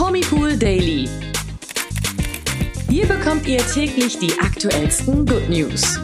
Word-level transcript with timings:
Promipool 0.00 0.56
Daily. 0.56 1.06
Hier 2.88 3.06
bekommt 3.06 3.46
ihr 3.46 3.58
täglich 3.58 4.18
die 4.18 4.32
aktuellsten 4.40 5.26
Good 5.26 5.50
News. 5.50 6.00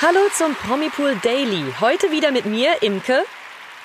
Hallo 0.00 0.20
zum 0.32 0.54
Promipool 0.54 1.16
Daily. 1.24 1.64
Heute 1.80 2.12
wieder 2.12 2.30
mit 2.30 2.46
mir, 2.46 2.70
Imke. 2.82 3.24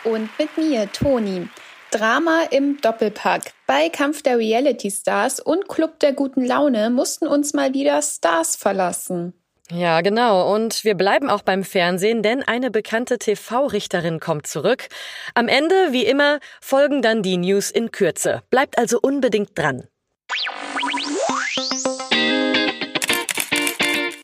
Und 0.03 0.29
mit 0.37 0.55
mir, 0.59 0.91
Toni. 0.91 1.49
Drama 1.89 2.43
im 2.51 2.79
Doppelpack. 2.79 3.51
Bei 3.65 3.89
Kampf 3.89 4.21
der 4.21 4.37
Reality 4.37 4.91
Stars 4.91 5.39
und 5.39 5.67
Club 5.67 5.99
der 6.01 6.13
guten 6.13 6.45
Laune 6.45 6.91
mussten 6.91 7.25
uns 7.25 7.55
mal 7.55 7.73
wieder 7.73 7.99
Stars 8.03 8.55
verlassen. 8.55 9.33
Ja, 9.71 9.99
genau. 9.99 10.53
Und 10.53 10.85
wir 10.85 10.95
bleiben 10.95 11.29
auch 11.29 11.41
beim 11.41 11.65
Fernsehen, 11.65 12.23
denn 12.23 12.41
eine 12.41 12.71
bekannte 12.71 13.17
TV-Richterin 13.17 14.21
kommt 14.21 14.47
zurück. 14.47 14.87
Am 15.33 15.49
Ende, 15.49 15.91
wie 15.91 16.05
immer, 16.05 16.39
folgen 16.61 17.01
dann 17.01 17.21
die 17.21 17.35
News 17.35 17.69
in 17.69 17.91
Kürze. 17.91 18.43
Bleibt 18.49 18.77
also 18.77 18.99
unbedingt 19.01 19.57
dran. 19.57 19.87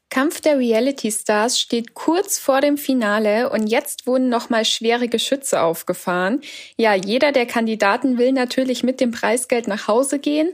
Kampf 0.10 0.42
der 0.42 0.60
Reality 0.60 1.12
Stars 1.12 1.60
steht 1.60 1.96
kurz 1.96 2.38
vor 2.38 2.62
dem 2.62 2.78
Finale 2.78 3.50
und 3.50 3.68
jetzt 3.68 4.06
wurden 4.06 4.30
nochmal 4.30 4.64
schwere 4.64 5.08
Geschütze 5.08 5.62
aufgefahren. 5.62 6.42
Ja, 6.78 6.94
jeder 6.94 7.32
der 7.32 7.48
Kandidaten 7.48 8.18
will 8.18 8.32
natürlich 8.32 8.84
mit 8.84 9.02
dem 9.02 9.12
Preisgeld 9.12 9.68
nach 9.68 9.88
Hause 9.88 10.20
gehen. 10.20 10.54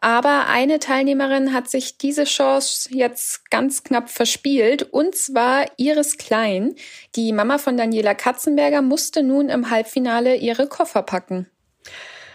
Aber 0.00 0.46
eine 0.46 0.78
Teilnehmerin 0.78 1.52
hat 1.52 1.68
sich 1.68 1.98
diese 1.98 2.24
Chance 2.24 2.90
jetzt 2.92 3.50
ganz 3.50 3.82
knapp 3.82 4.10
verspielt, 4.10 4.82
und 4.82 5.16
zwar 5.16 5.66
Iris 5.76 6.18
Klein. 6.18 6.76
Die 7.16 7.32
Mama 7.32 7.58
von 7.58 7.76
Daniela 7.76 8.14
Katzenberger 8.14 8.82
musste 8.82 9.22
nun 9.22 9.48
im 9.48 9.70
Halbfinale 9.70 10.36
ihre 10.36 10.68
Koffer 10.68 11.02
packen. 11.02 11.50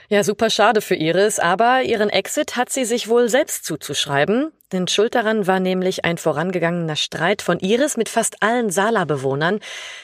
Ja, 0.09 0.23
super 0.23 0.49
schade 0.49 0.81
für 0.81 0.95
Iris, 0.95 1.39
aber 1.39 1.81
ihren 1.83 2.09
Exit 2.09 2.55
hat 2.55 2.69
sie 2.69 2.85
sich 2.85 3.07
wohl 3.07 3.29
selbst 3.29 3.65
zuzuschreiben. 3.65 4.51
Denn 4.71 4.87
schuld 4.87 5.15
daran 5.15 5.47
war 5.47 5.59
nämlich 5.59 6.03
ein 6.03 6.17
vorangegangener 6.17 6.95
Streit 6.95 7.41
von 7.41 7.59
Iris 7.59 7.95
mit 7.95 8.09
fast 8.09 8.43
allen 8.43 8.69
Sala-Bewohnern. 8.69 9.59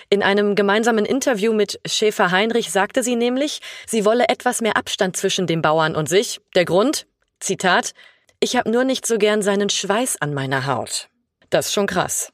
In 0.09 0.23
einem 0.23 0.55
gemeinsamen 0.55 1.05
Interview 1.05 1.53
mit 1.53 1.79
Schäfer 1.85 2.31
Heinrich 2.31 2.71
sagte 2.71 3.03
sie 3.03 3.15
nämlich, 3.15 3.61
sie 3.87 4.05
wolle 4.05 4.29
etwas 4.29 4.61
mehr 4.61 4.77
Abstand 4.77 5.17
zwischen 5.17 5.47
den 5.47 5.61
Bauern 5.61 5.95
und 5.95 6.07
sich. 6.07 6.39
Der 6.55 6.65
Grund? 6.65 7.05
Zitat, 7.39 7.93
ich 8.39 8.55
habe 8.55 8.69
nur 8.69 8.83
nicht 8.83 9.05
so 9.05 9.17
gern 9.17 9.41
seinen 9.41 9.69
Schweiß 9.69 10.21
an 10.21 10.33
meiner 10.33 10.65
Haut. 10.65 11.09
Das 11.49 11.67
ist 11.67 11.73
schon 11.73 11.87
krass. 11.87 12.31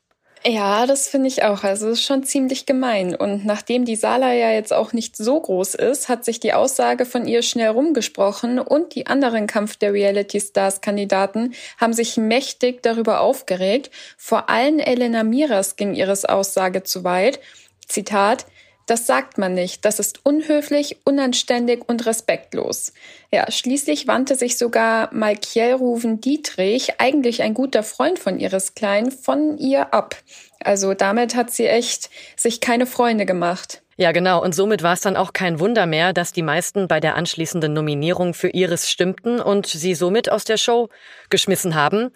Ja, 0.48 0.86
das 0.86 1.08
finde 1.08 1.28
ich 1.28 1.42
auch. 1.42 1.64
Also 1.64 1.88
es 1.88 2.00
ist 2.00 2.06
schon 2.06 2.24
ziemlich 2.24 2.68
gemein. 2.68 3.16
Und 3.16 3.46
nachdem 3.46 3.84
die 3.84 3.96
Sala 3.96 4.32
ja 4.34 4.52
jetzt 4.52 4.74
auch 4.74 4.94
nicht 4.94 5.18
so 5.18 5.42
groß 5.42 5.74
ist, 5.74 6.08
hat 6.08 6.24
sich 6.24 6.40
die 6.40 6.54
Aussage 6.54 7.06
von 7.06 7.28
ihr 7.28 7.42
schnell 7.42 7.70
rumgesprochen 7.70 8.60
und 8.60 8.94
die 8.94 9.08
anderen 9.08 9.48
Kampf 9.48 9.76
der 9.78 9.94
Reality 9.94 10.40
Stars 10.40 10.82
Kandidaten 10.82 11.56
haben 11.80 11.94
sich 11.94 12.18
mächtig 12.18 12.84
darüber 12.84 13.22
aufgeregt. 13.22 13.90
Vor 14.18 14.48
allem 14.48 14.78
Elena 14.78 15.24
Miras 15.24 15.78
ging 15.78 15.96
ihres 15.96 16.26
Aussage 16.26 16.84
zu 16.84 17.04
weit. 17.04 17.40
Zitat, 17.88 18.46
das 18.86 19.08
sagt 19.08 19.38
man 19.38 19.54
nicht. 19.54 19.84
Das 19.86 20.00
ist 20.00 20.26
unhöflich, 20.26 20.98
unanständig 21.06 21.88
und 21.88 22.06
respektlos. 22.06 22.94
Ja, 23.32 23.50
schließlich 23.52 24.08
wandte 24.08 24.36
sich 24.36 24.58
sogar 24.58 25.14
Malkiel 25.14 25.74
Ruven 25.74 26.22
Dietrich, 26.22 27.00
eigentlich 27.00 27.42
ein 27.42 27.54
guter 27.54 27.84
Freund 27.84 28.20
von 28.20 28.40
Iris 28.40 28.76
Klein, 28.76 29.12
von 29.12 29.58
ihr 29.58 29.94
ab. 29.94 30.16
Also 30.64 30.94
damit 30.94 31.36
hat 31.36 31.52
sie 31.52 31.68
echt 31.68 32.10
sich 32.36 32.62
keine 32.62 32.86
Freunde 32.86 33.26
gemacht. 33.26 33.82
Ja, 33.98 34.12
genau. 34.12 34.44
Und 34.44 34.54
somit 34.54 34.84
war 34.84 34.94
es 34.94 35.02
dann 35.02 35.16
auch 35.16 35.32
kein 35.32 35.60
Wunder 35.60 35.86
mehr, 35.86 36.12
dass 36.12 36.34
die 36.34 36.42
meisten 36.42 36.88
bei 36.88 37.00
der 37.00 37.16
anschließenden 37.16 37.72
Nominierung 37.72 38.34
für 38.34 38.50
Iris 38.50 38.90
stimmten 38.90 39.40
und 39.40 39.68
sie 39.68 39.96
somit 39.96 40.30
aus 40.30 40.44
der 40.44 40.58
Show 40.58 40.90
geschmissen 41.30 41.76
haben. 41.76 42.12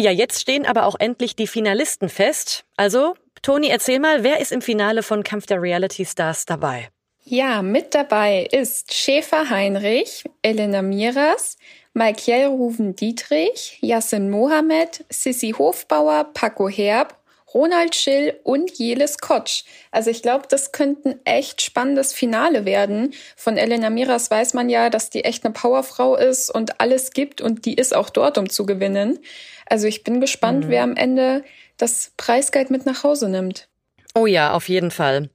Ja, 0.00 0.10
jetzt 0.10 0.40
stehen 0.40 0.66
aber 0.66 0.84
auch 0.84 0.96
endlich 0.98 1.34
die 1.34 1.46
Finalisten 1.46 2.08
fest. 2.08 2.64
Also 2.76 3.14
Toni, 3.42 3.68
erzähl 3.68 4.00
mal, 4.00 4.24
wer 4.24 4.40
ist 4.40 4.52
im 4.52 4.62
Finale 4.62 5.02
von 5.02 5.22
Kampf 5.22 5.46
der 5.46 5.60
Reality 5.60 6.04
Stars 6.04 6.46
dabei? 6.46 6.88
Ja, 7.24 7.60
mit 7.60 7.94
dabei 7.94 8.48
ist 8.50 8.94
Schäfer 8.94 9.50
Heinrich, 9.50 10.24
Elena 10.40 10.80
Miras, 10.80 11.58
Michael 11.92 12.46
Ruven 12.46 12.96
Dietrich, 12.96 13.78
Yassin 13.82 14.30
Mohamed, 14.30 15.04
Sissy 15.10 15.52
Hofbauer, 15.52 16.24
Paco 16.32 16.68
Herb, 16.68 17.17
Ronald 17.54 17.94
Schill 17.94 18.38
und 18.42 18.70
Jelis 18.78 19.18
Kotsch. 19.18 19.64
Also 19.90 20.10
ich 20.10 20.22
glaube, 20.22 20.46
das 20.48 20.72
könnte 20.72 21.10
ein 21.10 21.20
echt 21.24 21.62
spannendes 21.62 22.12
Finale 22.12 22.64
werden. 22.64 23.14
Von 23.36 23.56
Elena 23.56 23.90
Miras 23.90 24.30
weiß 24.30 24.54
man 24.54 24.68
ja, 24.68 24.90
dass 24.90 25.10
die 25.10 25.24
echt 25.24 25.44
eine 25.44 25.54
Powerfrau 25.54 26.16
ist 26.16 26.50
und 26.50 26.80
alles 26.80 27.12
gibt 27.12 27.40
und 27.40 27.64
die 27.64 27.74
ist 27.74 27.94
auch 27.94 28.10
dort, 28.10 28.38
um 28.38 28.50
zu 28.50 28.66
gewinnen. 28.66 29.18
Also 29.66 29.86
ich 29.86 30.04
bin 30.04 30.20
gespannt, 30.20 30.66
mhm. 30.66 30.70
wer 30.70 30.82
am 30.82 30.96
Ende 30.96 31.44
das 31.76 32.12
Preisgeld 32.16 32.70
mit 32.70 32.86
nach 32.86 33.04
Hause 33.04 33.28
nimmt. 33.28 33.67
Oh 34.18 34.26
ja, 34.26 34.52
auf 34.52 34.68
jeden 34.68 34.90
Fall. 34.90 35.30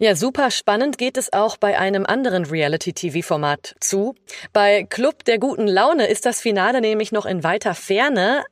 Ja, 0.00 0.16
super 0.16 0.50
spannend 0.50 0.98
geht 0.98 1.16
es 1.16 1.32
auch 1.32 1.56
bei 1.56 1.78
einem 1.78 2.04
anderen 2.04 2.44
Reality-TV-Format 2.44 3.76
zu. 3.78 4.16
Bei 4.52 4.82
Club 4.82 5.24
der 5.26 5.38
guten 5.38 5.68
Laune 5.68 6.08
ist 6.08 6.26
das 6.26 6.40
Finale 6.40 6.80
nämlich 6.80 7.12
noch 7.12 7.24
in 7.24 7.44
weiter 7.44 7.76
Ferne. 7.76 8.42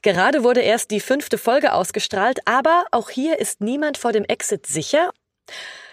Gerade 0.00 0.44
wurde 0.44 0.62
erst 0.62 0.90
die 0.90 1.00
fünfte 1.00 1.36
Folge 1.36 1.74
ausgestrahlt, 1.74 2.38
aber 2.46 2.86
auch 2.90 3.10
hier 3.10 3.38
ist 3.38 3.60
niemand 3.60 3.98
vor 3.98 4.12
dem 4.12 4.24
Exit 4.24 4.66
sicher. 4.66 5.10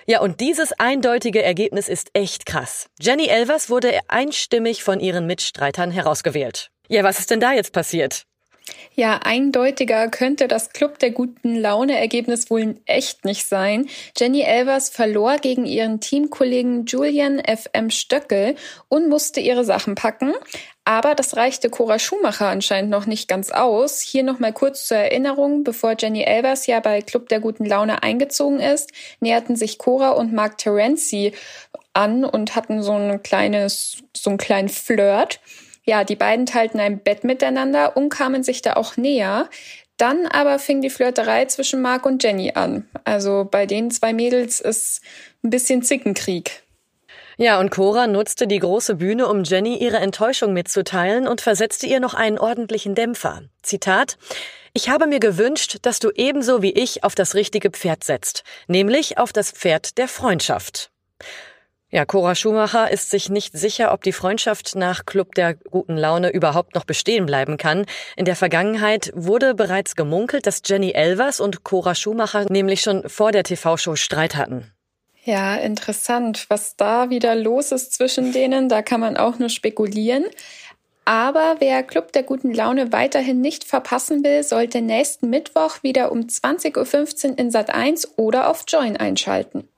Ja, 0.06 0.22
und 0.22 0.40
dieses 0.40 0.72
eindeutige 0.72 1.44
Ergebnis 1.44 1.90
ist 1.90 2.12
echt 2.14 2.46
krass. 2.46 2.88
Jenny 3.02 3.28
Elvers 3.28 3.70
wurde 3.70 4.00
einstimmig 4.08 4.82
von 4.82 5.02
ihren 5.02 5.26
Mitstreitern 5.26 5.92
herausgewählt. 5.92 6.70
Ja, 6.88 7.04
was 7.04 7.20
ist 7.20 7.32
denn 7.32 7.42
da 7.42 7.52
jetzt 7.52 7.74
passiert? 7.74 8.24
Ja, 8.98 9.20
eindeutiger 9.24 10.08
könnte 10.08 10.48
das 10.48 10.72
Club 10.72 11.00
der 11.00 11.12
guten 11.12 11.56
Laune-Ergebnis 11.56 12.50
wohl 12.50 12.78
echt 12.86 13.26
nicht 13.26 13.46
sein. 13.46 13.88
Jenny 14.18 14.42
Elvers 14.42 14.90
verlor 14.90 15.38
gegen 15.38 15.66
ihren 15.66 16.00
Teamkollegen 16.00 16.86
Julian 16.86 17.42
FM 17.46 17.90
Stöckel 17.90 18.56
und 18.88 19.10
musste 19.10 19.42
ihre 19.42 19.66
Sachen 19.66 19.96
packen. 19.96 20.34
Aber 20.86 21.14
das 21.14 21.36
reichte 21.36 21.70
Cora 21.70 22.00
Schumacher 22.00 22.48
anscheinend 22.48 22.90
noch 22.90 23.06
nicht 23.06 23.28
ganz 23.28 23.52
aus. 23.52 24.00
Hier 24.00 24.24
nochmal 24.24 24.54
kurz 24.54 24.88
zur 24.88 24.98
Erinnerung, 24.98 25.64
bevor 25.64 25.96
Jenny 26.00 26.24
Elvers 26.24 26.68
ja 26.68 26.80
bei 26.80 27.02
Club 27.02 27.28
der 27.28 27.40
guten 27.40 27.66
Laune 27.66 28.02
eingezogen 28.02 28.60
ist, 28.60 28.92
näherten 29.20 29.56
sich 29.56 29.78
Cora 29.78 30.12
und 30.12 30.32
Mark 30.32 30.58
Terenzi 30.58 31.34
an 31.94 32.24
und 32.24 32.56
hatten 32.56 32.82
so 32.84 32.94
ein 32.94 33.22
kleines, 33.24 33.98
so 34.16 34.30
einen 34.30 34.38
kleinen 34.38 34.70
Flirt. 34.70 35.40
Ja, 35.86 36.04
die 36.04 36.16
beiden 36.16 36.46
teilten 36.46 36.80
ein 36.80 37.00
Bett 37.00 37.24
miteinander 37.24 37.96
und 37.96 38.10
kamen 38.10 38.44
sich 38.44 38.62
da 38.62 38.74
auch 38.74 38.98
näher. 38.98 39.50
Dann 39.98 40.26
aber 40.28 40.60
fing 40.60 40.82
die 40.82 40.90
Flirterei 40.90 41.46
zwischen 41.46 41.82
Mark 41.82 42.06
und 42.06 42.22
Jenny 42.24 42.52
an. 42.56 42.90
Also 43.06 43.48
bei 43.50 43.66
den 43.66 43.92
zwei 43.92 44.14
Mädels 44.14 44.60
ist 44.60 45.02
ein 45.44 45.52
bisschen 45.52 45.84
Zickenkrieg. 45.84 46.64
Ja, 47.38 47.60
und 47.60 47.70
Cora 47.70 48.08
nutzte 48.08 48.48
die 48.48 48.60
große 48.60 48.96
Bühne, 48.96 49.28
um 49.28 49.44
Jenny 49.44 49.78
ihre 49.78 49.98
Enttäuschung 49.98 50.54
mitzuteilen 50.54 51.28
und 51.28 51.42
versetzte 51.42 51.86
ihr 51.86 52.00
noch 52.00 52.14
einen 52.14 52.40
ordentlichen 52.40 52.96
Dämpfer. 52.96 53.44
Zitat 53.62 54.18
Ich 54.74 54.90
habe 54.90 55.06
mir 55.06 55.20
gewünscht, 55.20 55.80
dass 55.82 56.00
du 56.00 56.12
ebenso 56.16 56.62
wie 56.62 56.72
ich 56.72 57.04
auf 57.04 57.14
das 57.14 57.36
richtige 57.36 57.72
Pferd 57.72 58.04
setzt, 58.04 58.44
nämlich 58.68 59.18
auf 59.18 59.34
das 59.34 59.52
Pferd 59.52 59.98
der 59.98 60.08
Freundschaft. 60.08 60.92
Ja, 61.96 62.04
Cora 62.04 62.36
Schumacher 62.36 62.92
ist 62.92 63.10
sich 63.10 63.30
nicht 63.30 63.58
sicher, 63.58 63.94
ob 63.94 64.04
die 64.04 64.12
Freundschaft 64.12 64.76
nach 64.76 65.06
Club 65.06 65.34
der 65.34 65.54
guten 65.54 65.96
Laune 65.96 66.30
überhaupt 66.30 66.76
noch 66.76 66.84
bestehen 66.84 67.26
bleiben 67.26 67.56
kann. 67.56 67.86
In 68.18 68.26
der 68.26 68.36
Vergangenheit 68.36 69.14
wurde 69.16 69.54
bereits 69.54 69.96
gemunkelt, 69.96 70.46
dass 70.46 70.62
Jenny 70.66 70.92
Elvers 70.92 71.40
und 71.40 71.64
Cora 71.64 71.96
Schumacher 71.96 72.48
nämlich 72.50 72.82
schon 72.82 73.08
vor 73.08 73.32
der 73.32 73.44
TV-Show 73.44 73.96
Streit 73.96 74.36
hatten. 74.36 74.74
Ja, 75.24 75.56
interessant, 75.56 76.48
was 76.50 76.76
da 76.76 77.10
wieder 77.10 77.34
los 77.34 77.72
ist 77.72 77.94
zwischen 77.94 78.34
denen. 78.34 78.68
Da 78.68 78.82
kann 78.82 79.00
man 79.00 79.16
auch 79.16 79.40
nur 79.40 79.48
spekulieren. 79.48 80.26
Aber 81.06 81.56
wer 81.60 81.82
Club 81.82 82.12
der 82.12 82.24
guten 82.24 82.54
Laune 82.54 82.92
weiterhin 82.92 83.40
nicht 83.40 83.64
verpassen 83.64 84.22
will, 84.26 84.44
sollte 84.44 84.82
nächsten 84.82 85.30
Mittwoch 85.30 85.82
wieder 85.82 86.12
um 86.12 86.24
20.15 86.24 87.30
Uhr 87.30 87.40
in 87.40 87.52
Sat 87.52 87.70
1 87.70 88.18
oder 88.18 88.50
auf 88.50 88.66
Join 88.68 88.98
einschalten. 88.98 89.70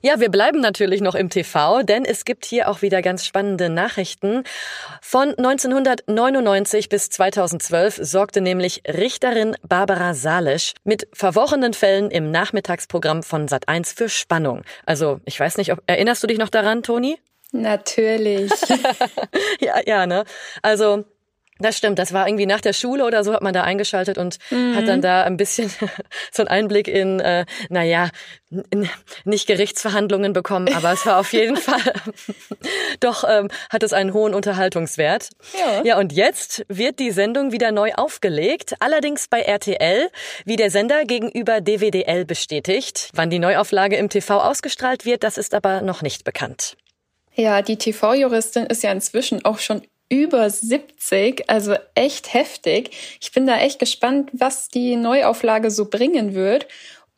Ja, 0.00 0.20
wir 0.20 0.28
bleiben 0.28 0.60
natürlich 0.60 1.00
noch 1.00 1.16
im 1.16 1.28
TV, 1.28 1.82
denn 1.82 2.04
es 2.04 2.24
gibt 2.24 2.44
hier 2.44 2.68
auch 2.68 2.82
wieder 2.82 3.02
ganz 3.02 3.26
spannende 3.26 3.68
Nachrichten. 3.68 4.44
Von 5.02 5.30
1999 5.30 6.88
bis 6.88 7.10
2012 7.10 7.98
sorgte 8.02 8.40
nämlich 8.40 8.82
Richterin 8.86 9.56
Barbara 9.68 10.14
Salisch 10.14 10.74
mit 10.84 11.08
verworrenen 11.12 11.74
Fällen 11.74 12.12
im 12.12 12.30
Nachmittagsprogramm 12.30 13.24
von 13.24 13.48
Sat1 13.48 13.96
für 13.96 14.08
Spannung. 14.08 14.62
Also, 14.86 15.18
ich 15.24 15.40
weiß 15.40 15.56
nicht, 15.56 15.72
ob, 15.72 15.82
erinnerst 15.88 16.22
du 16.22 16.28
dich 16.28 16.38
noch 16.38 16.48
daran, 16.48 16.84
Toni? 16.84 17.18
Natürlich. 17.50 18.52
ja, 19.60 19.80
ja, 19.84 20.06
ne? 20.06 20.24
Also, 20.62 21.06
Das 21.60 21.76
stimmt, 21.76 21.98
das 21.98 22.12
war 22.12 22.28
irgendwie 22.28 22.46
nach 22.46 22.60
der 22.60 22.72
Schule 22.72 23.04
oder 23.04 23.24
so 23.24 23.32
hat 23.32 23.42
man 23.42 23.52
da 23.52 23.62
eingeschaltet 23.62 24.16
und 24.18 24.38
mhm. 24.50 24.76
hat 24.76 24.86
dann 24.86 25.02
da 25.02 25.24
ein 25.24 25.36
bisschen 25.36 25.70
so 26.32 26.42
einen 26.42 26.48
Einblick 26.48 26.88
in, 26.88 27.20
äh, 27.20 27.46
naja, 27.68 28.10
nicht 29.24 29.46
Gerichtsverhandlungen 29.46 30.32
bekommen, 30.32 30.72
aber 30.74 30.92
es 30.92 31.04
war 31.04 31.18
auf 31.18 31.32
jeden 31.32 31.56
Fall, 31.68 31.92
doch 33.00 33.24
ähm, 33.28 33.48
hat 33.70 33.82
es 33.82 33.92
einen 33.92 34.14
hohen 34.14 34.34
Unterhaltungswert. 34.34 35.28
Ja. 35.58 35.82
ja, 35.84 35.98
und 35.98 36.12
jetzt 36.12 36.64
wird 36.68 36.98
die 36.98 37.10
Sendung 37.10 37.52
wieder 37.52 37.72
neu 37.72 37.92
aufgelegt, 37.94 38.74
allerdings 38.80 39.28
bei 39.28 39.40
RTL, 39.40 40.08
wie 40.44 40.56
der 40.56 40.70
Sender 40.70 41.04
gegenüber 41.04 41.60
DWDL 41.60 42.24
bestätigt. 42.24 43.10
Wann 43.14 43.30
die 43.30 43.38
Neuauflage 43.38 43.96
im 43.96 44.08
TV 44.08 44.40
ausgestrahlt 44.40 45.04
wird, 45.04 45.24
das 45.24 45.38
ist 45.38 45.54
aber 45.54 45.82
noch 45.82 46.02
nicht 46.02 46.24
bekannt. 46.24 46.76
Ja, 47.34 47.62
die 47.62 47.76
TV-Juristin 47.76 48.66
ist 48.66 48.82
ja 48.82 48.90
inzwischen 48.90 49.44
auch 49.44 49.58
schon 49.58 49.82
über 50.08 50.48
70, 50.48 51.48
also 51.48 51.74
echt 51.94 52.32
heftig. 52.32 52.90
Ich 53.20 53.32
bin 53.32 53.46
da 53.46 53.58
echt 53.58 53.78
gespannt, 53.78 54.30
was 54.32 54.68
die 54.68 54.96
Neuauflage 54.96 55.70
so 55.70 55.86
bringen 55.86 56.34
wird 56.34 56.66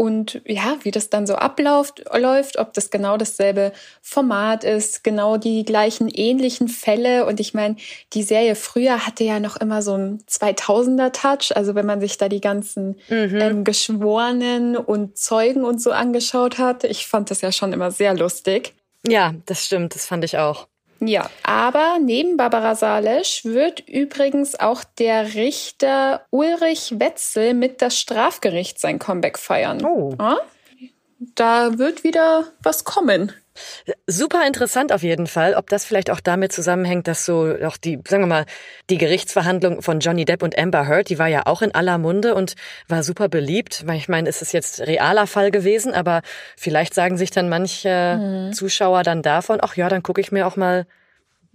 und 0.00 0.40
ja, 0.46 0.78
wie 0.82 0.92
das 0.92 1.10
dann 1.10 1.26
so 1.26 1.34
abläuft, 1.34 2.02
läuft, 2.18 2.58
ob 2.58 2.72
das 2.72 2.88
genau 2.88 3.18
dasselbe 3.18 3.70
Format 4.00 4.64
ist, 4.64 5.04
genau 5.04 5.36
die 5.36 5.62
gleichen 5.62 6.08
ähnlichen 6.08 6.68
Fälle. 6.68 7.26
Und 7.26 7.38
ich 7.38 7.52
meine, 7.52 7.76
die 8.14 8.22
Serie 8.22 8.54
früher 8.54 9.06
hatte 9.06 9.24
ja 9.24 9.40
noch 9.40 9.58
immer 9.58 9.82
so 9.82 9.92
einen 9.92 10.22
2000er 10.22 11.12
Touch. 11.12 11.54
Also 11.54 11.74
wenn 11.74 11.84
man 11.84 12.00
sich 12.00 12.16
da 12.16 12.30
die 12.30 12.40
ganzen 12.40 12.96
mhm. 13.10 13.36
ähm, 13.36 13.64
Geschworenen 13.64 14.74
und 14.78 15.18
Zeugen 15.18 15.64
und 15.64 15.82
so 15.82 15.90
angeschaut 15.92 16.56
hat, 16.56 16.84
ich 16.84 17.06
fand 17.06 17.30
das 17.30 17.42
ja 17.42 17.52
schon 17.52 17.74
immer 17.74 17.90
sehr 17.90 18.14
lustig. 18.14 18.72
Ja, 19.06 19.34
das 19.44 19.66
stimmt, 19.66 19.94
das 19.94 20.06
fand 20.06 20.24
ich 20.24 20.38
auch. 20.38 20.66
Ja, 21.00 21.30
aber 21.42 21.98
neben 21.98 22.36
Barbara 22.36 22.74
Salesch 22.74 23.44
wird 23.44 23.80
übrigens 23.88 24.58
auch 24.60 24.84
der 24.84 25.34
Richter 25.34 26.26
Ulrich 26.30 26.94
Wetzel 26.98 27.54
mit 27.54 27.80
das 27.80 27.98
Strafgericht 27.98 28.78
sein 28.78 28.98
Comeback 28.98 29.38
feiern. 29.38 29.84
Oh. 29.84 30.14
Ja? 30.18 30.38
Da 31.34 31.78
wird 31.78 32.04
wieder 32.04 32.44
was 32.62 32.84
kommen. 32.84 33.32
Super 34.06 34.46
interessant 34.46 34.92
auf 34.92 35.02
jeden 35.02 35.26
Fall, 35.26 35.54
ob 35.54 35.68
das 35.68 35.84
vielleicht 35.84 36.10
auch 36.10 36.20
damit 36.20 36.52
zusammenhängt, 36.52 37.08
dass 37.08 37.24
so 37.24 37.54
auch 37.64 37.76
die, 37.76 37.98
sagen 38.06 38.22
wir 38.22 38.28
mal, 38.28 38.46
die 38.88 38.98
Gerichtsverhandlung 38.98 39.82
von 39.82 40.00
Johnny 40.00 40.24
Depp 40.24 40.42
und 40.42 40.56
Amber 40.58 40.86
Heard, 40.86 41.08
die 41.08 41.18
war 41.18 41.26
ja 41.26 41.42
auch 41.46 41.60
in 41.60 41.74
aller 41.74 41.98
Munde 41.98 42.34
und 42.34 42.54
war 42.88 43.02
super 43.02 43.28
beliebt. 43.28 43.84
Ich 43.96 44.08
meine, 44.08 44.28
es 44.28 44.40
ist 44.40 44.52
jetzt 44.52 44.80
realer 44.82 45.26
Fall 45.26 45.50
gewesen, 45.50 45.92
aber 45.92 46.22
vielleicht 46.56 46.94
sagen 46.94 47.16
sich 47.16 47.30
dann 47.30 47.48
manche 47.48 48.18
mhm. 48.48 48.52
Zuschauer 48.52 49.02
dann 49.02 49.22
davon, 49.22 49.58
ach 49.60 49.76
ja, 49.76 49.88
dann 49.88 50.02
gucke 50.02 50.20
ich 50.20 50.30
mir 50.30 50.46
auch 50.46 50.56
mal 50.56 50.86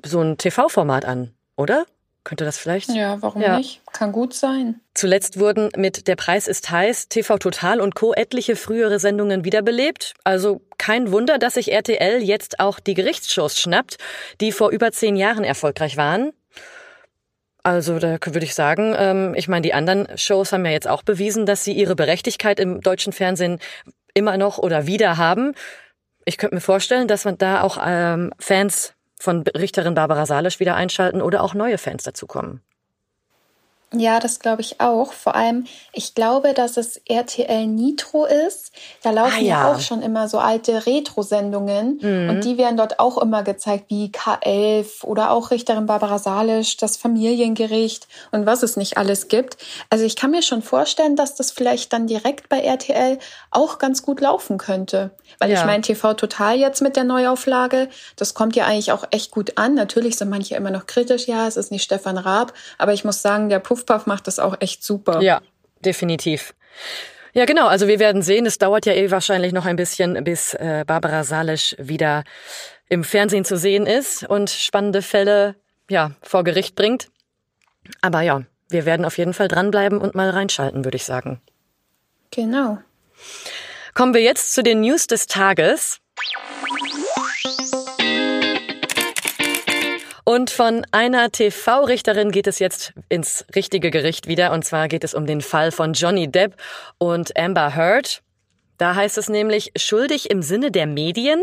so 0.04 0.22
ein 0.22 0.38
TV-Format 0.38 1.06
an, 1.06 1.34
oder? 1.56 1.86
Könnte 2.26 2.44
das 2.44 2.58
vielleicht? 2.58 2.90
Ja, 2.90 3.22
warum 3.22 3.42
ja. 3.42 3.58
nicht? 3.58 3.82
Kann 3.94 4.12
gut 4.12 4.34
sein. 4.34 4.82
Zuletzt 4.96 5.40
wurden 5.40 5.70
mit 5.78 6.08
Der 6.08 6.16
Preis 6.16 6.48
ist 6.48 6.72
heiß, 6.72 7.08
TV 7.08 7.38
Total 7.38 7.80
und 7.80 7.94
Co. 7.94 8.14
etliche 8.14 8.56
frühere 8.56 9.00
Sendungen 9.00 9.46
wiederbelebt. 9.46 10.16
Also 10.24 10.62
kein 10.80 11.12
Wunder, 11.12 11.38
dass 11.38 11.54
sich 11.54 11.72
RTL 11.72 12.24
jetzt 12.24 12.60
auch 12.60 12.80
die 12.80 12.96
Gerichtsshows 12.96 13.60
schnappt, 13.60 13.98
die 14.42 14.52
vor 14.52 14.72
über 14.72 14.92
zehn 14.92 15.16
Jahren 15.16 15.44
erfolgreich 15.44 15.98
waren. 15.98 16.34
Also 17.62 18.00
da 18.00 18.18
würde 18.20 18.46
ich 18.46 18.56
sagen, 18.56 18.96
ähm, 18.98 19.36
ich 19.36 19.48
meine, 19.48 19.62
die 19.62 19.76
anderen 19.76 20.08
Shows 20.18 20.52
haben 20.52 20.66
ja 20.66 20.72
jetzt 20.72 20.88
auch 20.88 21.04
bewiesen, 21.04 21.46
dass 21.46 21.64
sie 21.64 21.74
ihre 21.74 21.96
Berechtigkeit 21.96 22.60
im 22.60 22.82
deutschen 22.82 23.14
Fernsehen 23.14 23.60
immer 24.16 24.38
noch 24.38 24.58
oder 24.58 24.88
wieder 24.88 25.18
haben. 25.18 25.54
Ich 26.26 26.38
könnte 26.38 26.56
mir 26.56 26.62
vorstellen, 26.62 27.08
dass 27.08 27.24
man 27.24 27.38
da 27.38 27.62
auch 27.62 27.78
ähm, 27.86 28.34
Fans 28.40 28.95
von 29.20 29.44
Richterin 29.44 29.96
Barbara 29.96 30.26
Salisch 30.26 30.60
wieder 30.60 30.76
einschalten 30.76 31.22
oder 31.22 31.44
auch 31.44 31.54
neue 31.54 31.78
Fans 31.78 32.04
dazukommen. 32.04 32.62
Ja, 33.94 34.20
das 34.20 34.40
glaube 34.40 34.62
ich 34.62 34.82
auch. 34.82 35.14
Vor 35.14 35.36
allem, 35.36 35.66
ich 35.94 36.16
glaube, 36.16 36.54
dass 36.54 36.78
es 36.78 37.02
RTL 37.08 37.68
Nitro 37.68 38.26
ist. 38.26 38.72
Da 39.04 39.12
laufen 39.12 39.36
ah, 39.38 39.42
ja. 39.42 39.48
ja. 39.48 39.72
auch 39.72 39.80
schon 39.80 40.02
immer 40.02 40.28
so 40.28 40.40
alte 40.40 40.86
Retro-Sendungen. 40.86 42.00
Mhm. 42.02 42.30
Und 42.30 42.44
die 42.44 42.58
werden 42.58 42.78
dort 42.78 43.00
auch 43.00 43.18
immer 43.18 43.44
gezeigt, 43.44 43.86
wie 43.90 44.08
K11 44.08 45.04
oder 45.04 45.32
auch 45.32 45.52
Richterin 45.52 45.86
Barbara 45.86 46.18
Salisch, 46.20 46.78
das 46.78 46.98
Familiengericht 46.98 48.08
und 48.32 48.46
was 48.46 48.64
es 48.64 48.76
nicht 48.76 48.98
alles 48.98 49.28
gibt. 49.28 49.58
Also 49.90 50.04
ich 50.04 50.16
kann 50.16 50.32
mir 50.32 50.42
schon 50.42 50.62
vorstellen, 50.62 51.16
dass 51.16 51.36
das 51.36 51.52
vielleicht 51.52 51.94
dann 51.94 52.08
direkt 52.08 52.50
bei 52.50 52.60
RTL 52.60 53.20
auch 53.52 53.78
ganz 53.78 54.02
gut 54.02 54.20
laufen 54.20 54.58
könnte. 54.58 55.12
Weil 55.40 55.52
ja. 55.52 55.60
ich 55.60 55.66
meine, 55.66 55.82
TV 55.82 56.14
Total 56.16 56.58
jetzt 56.58 56.82
mit 56.82 56.96
der 56.96 57.04
Neuauflage, 57.04 57.90
das 58.16 58.34
kommt 58.34 58.56
ja 58.56 58.66
eigentlich 58.66 58.92
auch 58.92 59.06
echt 59.12 59.32
gut 59.32 59.58
an. 59.58 59.74
Natürlich 59.76 60.18
sind 60.18 60.30
manche 60.30 60.56
immer 60.56 60.72
noch 60.72 60.86
kritisch, 60.86 61.28
ja, 61.28 61.48
es 61.48 61.58
ist 61.58 61.72
nicht 61.72 61.84
Stefan 61.84 62.18
Raab. 62.18 62.54
Aber 62.78 62.94
ich 62.94 63.06
muss 63.06 63.22
sagen, 63.22 63.50
der 63.50 63.60
Puff 63.60 63.75
Puffpuff 63.76 64.06
macht 64.06 64.28
das 64.28 64.40
auch 64.40 64.56
echt 64.62 64.84
super. 64.84 65.22
Ja, 65.22 65.42
definitiv. 65.84 66.54
Ja, 67.34 67.44
genau. 67.44 67.68
Also 67.68 67.88
wir 67.88 68.00
werden 68.00 68.22
sehen. 68.22 68.46
Es 68.46 68.58
dauert 68.58 68.86
ja 68.86 68.94
eh 68.94 69.12
wahrscheinlich 69.12 69.52
noch 69.52 69.66
ein 69.66 69.76
bisschen, 69.76 70.24
bis 70.24 70.54
äh, 70.54 70.86
Barbara 70.88 71.26
Salisch 71.26 71.76
wieder 71.78 72.24
im 72.88 73.04
Fernsehen 73.04 73.44
zu 73.44 73.58
sehen 73.58 73.86
ist 73.86 74.24
und 74.24 74.50
spannende 74.50 75.02
Fälle 75.02 75.56
ja 75.90 76.12
vor 76.22 76.46
Gericht 76.46 76.76
bringt. 76.76 77.10
Aber 78.02 78.22
ja, 78.22 78.44
wir 78.70 78.86
werden 78.86 79.06
auf 79.06 79.18
jeden 79.18 79.34
Fall 79.34 79.50
dranbleiben 79.50 80.00
und 80.00 80.16
mal 80.16 80.30
reinschalten, 80.30 80.86
würde 80.86 80.96
ich 80.96 81.04
sagen. 81.04 81.42
Genau. 82.32 82.78
Kommen 83.94 84.14
wir 84.14 84.22
jetzt 84.22 84.54
zu 84.54 84.64
den 84.64 84.82
News 84.82 85.08
des 85.08 85.28
Tages. 85.28 86.00
Und 90.36 90.50
von 90.50 90.86
einer 90.92 91.32
TV-Richterin 91.32 92.30
geht 92.30 92.46
es 92.46 92.60
jetzt 92.60 92.92
ins 93.08 93.46
richtige 93.56 93.90
Gericht 93.90 94.28
wieder. 94.28 94.52
Und 94.52 94.66
zwar 94.66 94.90
geht 94.90 95.06
es 95.06 95.14
um 95.14 95.26
den 95.26 95.40
Fall 95.40 95.72
von 95.72 95.94
Johnny 95.94 96.30
Depp 96.30 96.58
und 96.98 97.38
Amber 97.38 97.74
Heard. 97.74 98.22
Da 98.78 98.96
heißt 98.96 99.18
es 99.18 99.30
nämlich 99.30 99.72
schuldig 99.78 100.30
im 100.30 100.42
Sinne 100.42 100.72
der 100.72 100.88
Medien, 100.88 101.42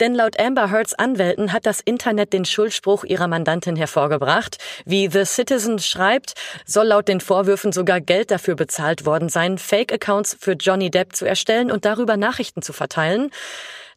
denn 0.00 0.14
laut 0.14 0.40
Amber 0.40 0.70
Heards 0.70 0.94
Anwälten 0.94 1.52
hat 1.52 1.66
das 1.66 1.80
Internet 1.80 2.32
den 2.32 2.46
Schuldspruch 2.46 3.04
ihrer 3.04 3.28
Mandantin 3.28 3.76
hervorgebracht. 3.76 4.56
Wie 4.86 5.10
The 5.10 5.26
Citizen 5.26 5.78
schreibt, 5.78 6.32
soll 6.64 6.86
laut 6.86 7.08
den 7.08 7.20
Vorwürfen 7.20 7.70
sogar 7.70 8.00
Geld 8.00 8.30
dafür 8.30 8.54
bezahlt 8.54 9.04
worden 9.04 9.28
sein, 9.28 9.58
Fake-Accounts 9.58 10.38
für 10.40 10.52
Johnny 10.52 10.90
Depp 10.90 11.14
zu 11.14 11.26
erstellen 11.26 11.70
und 11.70 11.84
darüber 11.84 12.16
Nachrichten 12.16 12.62
zu 12.62 12.72
verteilen. 12.72 13.30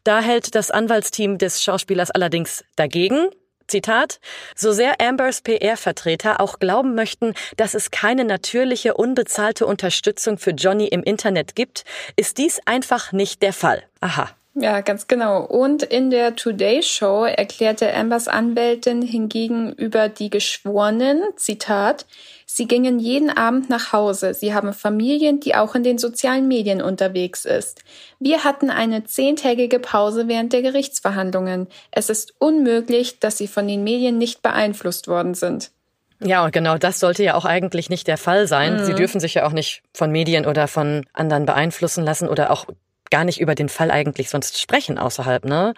Da 0.03 0.19
hält 0.19 0.55
das 0.55 0.71
Anwaltsteam 0.71 1.37
des 1.37 1.63
Schauspielers 1.63 2.11
allerdings 2.11 2.65
dagegen. 2.75 3.29
Zitat, 3.67 4.19
so 4.56 4.71
sehr 4.71 5.01
Ambers 5.01 5.41
PR-Vertreter 5.41 6.39
auch 6.39 6.59
glauben 6.59 6.95
möchten, 6.95 7.33
dass 7.57 7.73
es 7.73 7.91
keine 7.91 8.25
natürliche, 8.25 8.94
unbezahlte 8.94 9.65
Unterstützung 9.65 10.38
für 10.38 10.51
Johnny 10.51 10.88
im 10.88 11.03
Internet 11.03 11.56
gibt, 11.56 11.83
ist 12.15 12.38
dies 12.38 12.59
einfach 12.65 13.12
nicht 13.12 13.41
der 13.41 13.53
Fall. 13.53 13.83
Aha. 14.01 14.29
Ja, 14.57 14.80
ganz 14.80 15.07
genau. 15.07 15.44
Und 15.44 15.83
in 15.83 16.09
der 16.09 16.38
Today 16.38 16.81
Show 16.81 17.26
erklärte 17.26 17.94
Ambers 17.94 18.30
Anwältin 18.30 19.02
hingegen 19.02 19.74
über 19.74 20.07
die 20.07 20.30
Geschworenen, 20.30 21.21
Zitat, 21.35 22.06
sie 22.45 22.66
gingen 22.66 22.97
jeden 22.97 23.30
Abend 23.30 23.69
nach 23.69 23.92
Hause. 23.92 24.33
Sie 24.33 24.54
haben 24.54 24.71
Familien, 24.71 25.42
die 25.42 25.56
auch 25.56 25.76
in 25.76 25.83
den 25.83 25.97
sozialen 25.97 26.47
Medien 26.47 26.81
unterwegs 26.81 27.44
ist. 27.44 27.83
Wir 28.18 28.45
hatten 28.45 28.69
eine 28.69 29.04
zehntägige 29.04 29.80
Pause 29.80 30.30
während 30.30 30.54
der 30.54 30.62
Gerichtsverhandlungen. 30.62 31.68
Es 31.92 32.09
ist 32.09 32.33
unmöglich, 32.40 33.19
dass 33.19 33.38
sie 33.38 33.50
von 33.50 33.68
den 33.68 33.83
Medien 33.83 34.18
nicht 34.18 34.42
beeinflusst 34.42 35.09
worden 35.09 35.33
sind. 35.33 35.71
Ja, 36.21 36.45
und 36.45 36.54
genau 36.54 36.78
das 36.78 37.02
sollte 37.02 37.26
ja 37.26 37.35
auch 37.35 37.44
eigentlich 37.44 37.90
nicht 37.90 38.07
der 38.07 38.18
Fall 38.18 38.47
sein. 38.47 38.78
Mhm. 38.78 38.85
Sie 38.85 38.94
dürfen 38.94 39.19
sich 39.19 39.33
ja 39.33 39.45
auch 39.45 39.52
nicht 39.52 39.83
von 39.94 40.12
Medien 40.12 40.45
oder 40.45 40.69
von 40.69 41.06
anderen 41.12 41.45
beeinflussen 41.45 42.06
lassen 42.06 42.30
oder 42.30 42.52
auch 42.52 42.68
gar 43.16 43.24
nicht 43.24 43.40
über 43.40 43.56
den 43.56 43.69
Fall 43.69 43.92
eigentlich 43.92 44.30
sonst 44.30 44.60
sprechen 44.60 44.98
außerhalb, 44.98 45.45
ne? 45.45 45.74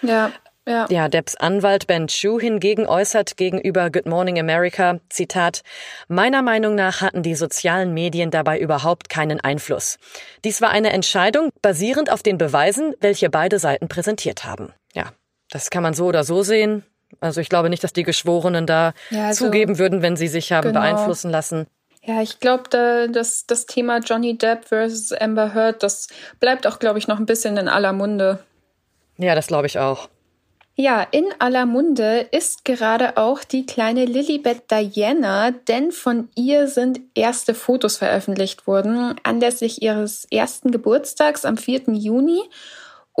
Ja. 0.00 0.32
Ja. 0.66 0.86
ja, 0.88 1.08
Debs 1.08 1.36
Anwalt 1.36 1.86
Ben 1.86 2.06
Chu 2.06 2.38
hingegen 2.40 2.86
äußert 2.86 3.36
gegenüber 3.36 3.90
Good 3.90 4.06
Morning 4.06 4.38
America, 4.38 4.98
Zitat, 5.10 5.60
meiner 6.08 6.40
Meinung 6.40 6.74
nach 6.74 7.02
hatten 7.02 7.22
die 7.22 7.34
sozialen 7.34 7.92
Medien 7.92 8.30
dabei 8.30 8.58
überhaupt 8.58 9.10
keinen 9.10 9.40
Einfluss. 9.40 9.98
Dies 10.42 10.62
war 10.62 10.70
eine 10.70 10.90
Entscheidung 10.90 11.50
basierend 11.60 12.10
auf 12.10 12.22
den 12.22 12.38
Beweisen, 12.38 12.94
welche 13.00 13.28
beide 13.28 13.58
Seiten 13.58 13.88
präsentiert 13.88 14.44
haben. 14.44 14.72
Ja, 14.94 15.12
das 15.50 15.68
kann 15.68 15.82
man 15.82 15.92
so 15.92 16.06
oder 16.06 16.24
so 16.24 16.42
sehen. 16.42 16.84
Also 17.20 17.42
ich 17.42 17.50
glaube 17.50 17.68
nicht, 17.68 17.84
dass 17.84 17.92
die 17.92 18.04
Geschworenen 18.04 18.66
da 18.66 18.92
ja, 19.10 19.26
also, 19.26 19.46
zugeben 19.46 19.78
würden, 19.78 20.00
wenn 20.00 20.16
sie 20.16 20.28
sich 20.28 20.52
haben 20.52 20.68
genau. 20.68 20.80
beeinflussen 20.80 21.30
lassen. 21.30 21.66
Ja, 22.02 22.22
ich 22.22 22.40
glaube, 22.40 22.64
da, 22.70 23.06
das, 23.06 23.46
das 23.46 23.66
Thema 23.66 23.98
Johnny 23.98 24.36
Depp 24.36 24.64
versus 24.66 25.12
Amber 25.12 25.54
Heard, 25.54 25.82
das 25.82 26.08
bleibt 26.40 26.66
auch, 26.66 26.78
glaube 26.78 26.98
ich, 26.98 27.08
noch 27.08 27.18
ein 27.18 27.26
bisschen 27.26 27.56
in 27.56 27.68
aller 27.68 27.92
Munde. 27.92 28.42
Ja, 29.18 29.34
das 29.34 29.48
glaube 29.48 29.66
ich 29.66 29.78
auch. 29.78 30.08
Ja, 30.76 31.06
in 31.10 31.26
aller 31.40 31.66
Munde 31.66 32.26
ist 32.30 32.64
gerade 32.64 33.18
auch 33.18 33.44
die 33.44 33.66
kleine 33.66 34.06
Lilibet 34.06 34.70
Diana, 34.70 35.50
denn 35.50 35.92
von 35.92 36.30
ihr 36.34 36.68
sind 36.68 37.00
erste 37.14 37.52
Fotos 37.52 37.98
veröffentlicht 37.98 38.66
worden, 38.66 39.14
anlässlich 39.22 39.82
ihres 39.82 40.24
ersten 40.30 40.70
Geburtstags 40.70 41.44
am 41.44 41.58
4. 41.58 41.82
Juni. 41.92 42.40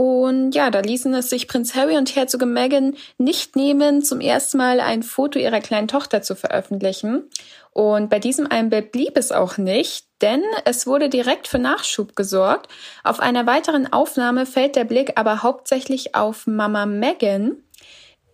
Und 0.00 0.52
ja, 0.52 0.70
da 0.70 0.80
ließen 0.80 1.12
es 1.12 1.28
sich 1.28 1.46
Prinz 1.46 1.74
Harry 1.74 1.98
und 1.98 2.16
Herzogin 2.16 2.54
Meghan 2.54 2.96
nicht 3.18 3.54
nehmen, 3.54 4.00
zum 4.00 4.22
ersten 4.22 4.56
Mal 4.56 4.80
ein 4.80 5.02
Foto 5.02 5.38
ihrer 5.38 5.60
kleinen 5.60 5.88
Tochter 5.88 6.22
zu 6.22 6.34
veröffentlichen. 6.34 7.28
Und 7.72 8.08
bei 8.08 8.18
diesem 8.18 8.46
Einbild 8.46 8.92
blieb 8.92 9.18
es 9.18 9.30
auch 9.30 9.58
nicht, 9.58 10.06
denn 10.22 10.42
es 10.64 10.86
wurde 10.86 11.10
direkt 11.10 11.48
für 11.48 11.58
Nachschub 11.58 12.16
gesorgt. 12.16 12.70
Auf 13.04 13.20
einer 13.20 13.44
weiteren 13.44 13.92
Aufnahme 13.92 14.46
fällt 14.46 14.74
der 14.74 14.84
Blick 14.84 15.18
aber 15.18 15.42
hauptsächlich 15.42 16.14
auf 16.14 16.46
Mama 16.46 16.86
Meghan. 16.86 17.58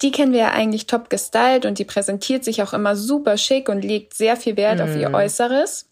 Die 0.03 0.13
kennen 0.13 0.31
wir 0.31 0.39
ja 0.39 0.53
eigentlich 0.53 0.87
top 0.87 1.11
gestylt 1.11 1.67
und 1.67 1.81
die 1.81 1.85
präsentiert 1.85 2.45
sich 2.45 2.63
auch 2.63 2.75
immer 2.75 2.95
super 2.95 3.37
schick 3.39 3.69
und 3.69 3.83
legt 3.83 4.15
sehr 4.15 4.37
viel 4.37 4.57
Wert 4.57 4.79
mm. 4.79 4.83
auf 4.83 4.95
ihr 4.95 5.09
mhm. 5.09 5.17
Äußeres. 5.17 5.89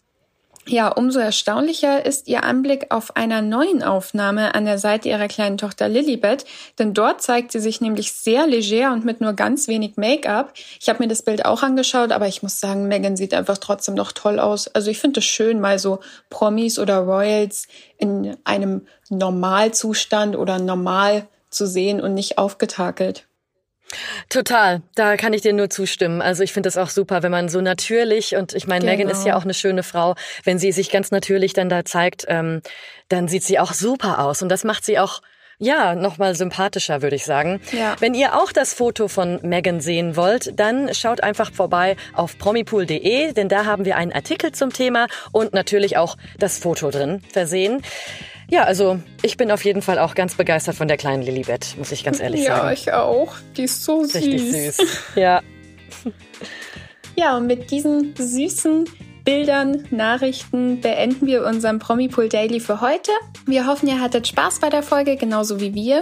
Ja, 0.67 0.87
umso 0.87 1.19
erstaunlicher 1.19 2.07
ist 2.07 2.27
ihr 2.27 2.43
Anblick 2.43 2.87
auf 2.89 3.15
einer 3.15 3.43
neuen 3.43 3.83
Aufnahme 3.83 4.55
an 4.55 4.65
der 4.65 4.79
Seite 4.79 5.09
ihrer 5.09 5.27
kleinen 5.27 5.59
Tochter 5.59 5.87
Lilibet, 5.87 6.43
denn 6.79 6.95
dort 6.95 7.21
zeigt 7.21 7.51
sie 7.51 7.59
sich 7.59 7.81
nämlich 7.81 8.13
sehr 8.13 8.47
leger 8.47 8.91
und 8.91 9.05
mit 9.05 9.21
nur 9.21 9.33
ganz 9.33 9.67
wenig 9.67 9.95
Make-up. 9.95 10.53
Ich 10.79 10.89
habe 10.89 11.03
mir 11.03 11.07
das 11.07 11.21
Bild 11.21 11.45
auch 11.45 11.61
angeschaut, 11.61 12.11
aber 12.11 12.27
ich 12.27 12.41
muss 12.41 12.59
sagen, 12.59 12.87
Megan 12.87 13.15
sieht 13.15 13.35
einfach 13.35 13.59
trotzdem 13.59 13.93
noch 13.93 14.11
toll 14.11 14.39
aus. 14.39 14.67
Also 14.67 14.89
ich 14.89 14.97
finde 14.97 15.19
es 15.19 15.25
schön, 15.25 15.59
mal 15.59 15.77
so 15.77 15.99
Promis 16.31 16.79
oder 16.79 16.97
Royals 16.97 17.67
in 17.99 18.35
einem 18.43 18.87
Normalzustand 19.09 20.35
oder 20.35 20.57
normal 20.57 21.27
zu 21.51 21.67
sehen 21.67 22.01
und 22.01 22.15
nicht 22.15 22.39
aufgetakelt. 22.39 23.27
Total, 24.29 24.81
da 24.95 25.17
kann 25.17 25.33
ich 25.33 25.41
dir 25.41 25.53
nur 25.53 25.69
zustimmen. 25.69 26.21
Also 26.21 26.43
ich 26.43 26.53
finde 26.53 26.69
es 26.69 26.77
auch 26.77 26.89
super, 26.89 27.23
wenn 27.23 27.31
man 27.31 27.49
so 27.49 27.61
natürlich 27.61 28.35
und 28.35 28.53
ich 28.53 28.67
meine, 28.67 28.85
genau. 28.85 28.97
Megan 28.97 29.09
ist 29.09 29.19
ja 29.19 29.23
genau. 29.25 29.37
auch 29.37 29.43
eine 29.43 29.53
schöne 29.53 29.83
Frau, 29.83 30.15
wenn 30.43 30.59
sie 30.59 30.71
sich 30.71 30.91
ganz 30.91 31.11
natürlich 31.11 31.53
dann 31.53 31.69
da 31.69 31.85
zeigt, 31.85 32.25
ähm, 32.27 32.61
dann 33.09 33.27
sieht 33.27 33.43
sie 33.43 33.59
auch 33.59 33.73
super 33.73 34.19
aus 34.19 34.41
und 34.41 34.49
das 34.49 34.63
macht 34.63 34.85
sie 34.85 34.99
auch 34.99 35.21
ja, 35.57 35.95
nochmal 35.95 36.35
sympathischer, 36.35 37.01
würde 37.01 37.15
ich 37.15 37.23
sagen. 37.23 37.61
Ja. 37.71 37.95
Wenn 37.99 38.13
ihr 38.13 38.35
auch 38.35 38.51
das 38.51 38.73
Foto 38.73 39.07
von 39.07 39.39
Megan 39.41 39.79
sehen 39.79 40.15
wollt, 40.17 40.59
dann 40.59 40.93
schaut 40.93 41.23
einfach 41.23 41.51
vorbei 41.53 41.95
auf 42.13 42.37
promipool.de, 42.37 43.33
denn 43.33 43.47
da 43.47 43.65
haben 43.65 43.85
wir 43.85 43.95
einen 43.95 44.11
Artikel 44.11 44.51
zum 44.51 44.73
Thema 44.73 45.07
und 45.31 45.53
natürlich 45.53 45.97
auch 45.97 46.17
das 46.37 46.57
Foto 46.59 46.91
drin 46.91 47.21
versehen. 47.31 47.81
Ja, 48.49 48.63
also 48.63 48.99
ich 49.21 49.37
bin 49.37 49.51
auf 49.51 49.65
jeden 49.65 49.81
Fall 49.81 49.99
auch 49.99 50.15
ganz 50.15 50.35
begeistert 50.35 50.75
von 50.75 50.87
der 50.87 50.97
kleinen 50.97 51.23
Lilibet, 51.23 51.75
muss 51.77 51.91
ich 51.91 52.03
ganz 52.03 52.19
ehrlich 52.19 52.43
ja, 52.43 52.57
sagen. 52.57 52.67
Ja, 52.67 52.73
ich 52.73 52.93
auch. 52.93 53.35
Die 53.57 53.63
ist 53.63 53.83
so 53.83 54.03
süß. 54.03 54.15
Richtig 54.15 54.51
süß. 54.51 54.87
Ja. 55.15 55.41
Ja, 57.17 57.37
und 57.37 57.47
mit 57.47 57.71
diesen 57.71 58.13
süßen 58.15 58.85
Bildern, 59.23 59.85
Nachrichten 59.89 60.81
beenden 60.81 61.25
wir 61.25 61.45
unseren 61.45 61.79
Promipool 61.79 62.29
Daily 62.29 62.59
für 62.59 62.81
heute. 62.81 63.11
Wir 63.47 63.65
hoffen, 63.65 63.87
ihr 63.87 63.99
hattet 63.99 64.27
Spaß 64.27 64.59
bei 64.59 64.69
der 64.69 64.83
Folge, 64.83 65.15
genauso 65.15 65.59
wie 65.59 65.73
wir. 65.73 66.01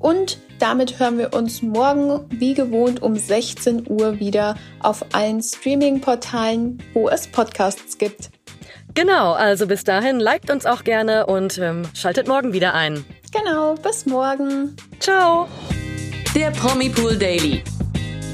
Und 0.00 0.38
damit 0.58 0.98
hören 0.98 1.18
wir 1.18 1.34
uns 1.34 1.62
morgen 1.62 2.26
wie 2.30 2.54
gewohnt 2.54 3.00
um 3.02 3.14
16 3.14 3.88
Uhr 3.88 4.18
wieder 4.18 4.56
auf 4.80 5.04
allen 5.12 5.42
Streaming-Portalen, 5.42 6.82
wo 6.94 7.08
es 7.08 7.28
Podcasts 7.28 7.96
gibt. 7.98 8.30
Genau, 8.94 9.32
also 9.32 9.66
bis 9.66 9.82
dahin 9.82 10.20
liked 10.20 10.50
uns 10.50 10.66
auch 10.66 10.84
gerne 10.84 11.26
und 11.26 11.58
ähm, 11.58 11.82
schaltet 11.94 12.28
morgen 12.28 12.52
wieder 12.52 12.74
ein. 12.74 13.04
Genau, 13.32 13.74
bis 13.74 14.06
morgen. 14.06 14.76
Ciao. 15.00 15.48
Der 16.34 16.50
Promi 16.52 16.88
Pool 16.88 17.16
Daily. 17.16 17.62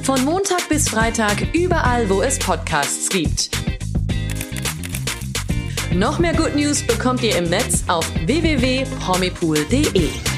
Von 0.02 0.22
Montag 0.24 0.68
bis 0.68 0.88
Freitag 0.88 1.54
überall, 1.54 2.08
wo 2.10 2.22
es 2.22 2.38
Podcasts 2.38 3.08
gibt. 3.08 3.50
Noch 5.94 6.18
mehr 6.18 6.34
Good 6.34 6.54
News 6.54 6.86
bekommt 6.86 7.22
ihr 7.22 7.36
im 7.36 7.44
Netz 7.44 7.84
auf 7.88 8.06
www.promipool.de. 8.26 10.29